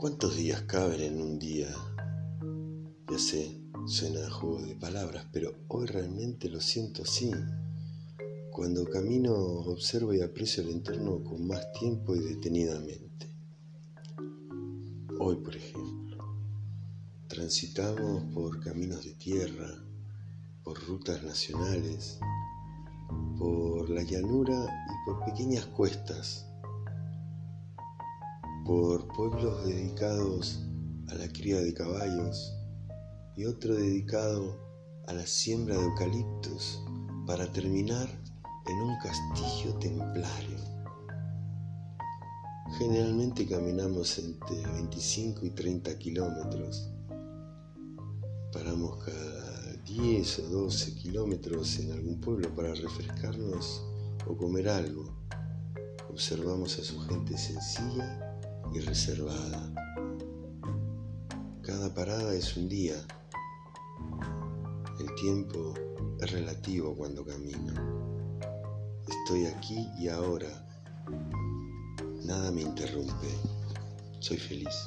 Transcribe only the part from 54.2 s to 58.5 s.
o comer algo. Observamos a su gente sencilla